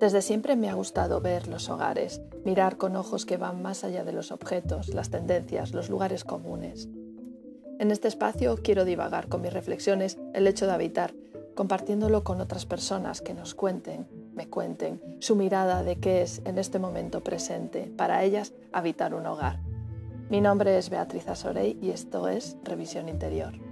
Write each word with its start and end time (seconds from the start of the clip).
Desde 0.00 0.22
siempre 0.22 0.56
me 0.56 0.70
ha 0.70 0.74
gustado 0.74 1.20
ver 1.20 1.46
los 1.46 1.68
hogares, 1.68 2.22
mirar 2.42 2.78
con 2.78 2.96
ojos 2.96 3.26
que 3.26 3.36
van 3.36 3.60
más 3.60 3.84
allá 3.84 4.02
de 4.02 4.14
los 4.14 4.32
objetos, 4.32 4.88
las 4.94 5.10
tendencias, 5.10 5.74
los 5.74 5.90
lugares 5.90 6.24
comunes. 6.24 6.88
En 7.78 7.90
este 7.90 8.08
espacio 8.08 8.56
quiero 8.62 8.86
divagar 8.86 9.28
con 9.28 9.42
mis 9.42 9.52
reflexiones 9.52 10.16
el 10.32 10.46
hecho 10.46 10.66
de 10.66 10.72
habitar, 10.72 11.12
compartiéndolo 11.54 12.24
con 12.24 12.40
otras 12.40 12.64
personas 12.64 13.20
que 13.20 13.34
nos 13.34 13.54
cuenten, 13.54 14.08
me 14.32 14.48
cuenten, 14.48 15.02
su 15.18 15.36
mirada 15.36 15.82
de 15.82 15.96
qué 15.96 16.22
es 16.22 16.40
en 16.46 16.56
este 16.56 16.78
momento 16.78 17.22
presente 17.22 17.92
para 17.94 18.24
ellas 18.24 18.54
habitar 18.72 19.14
un 19.14 19.26
hogar. 19.26 19.60
Mi 20.30 20.40
nombre 20.40 20.78
es 20.78 20.88
Beatriz 20.88 21.28
Asorey 21.28 21.78
y 21.82 21.90
esto 21.90 22.26
es 22.26 22.56
Revisión 22.64 23.10
Interior. 23.10 23.69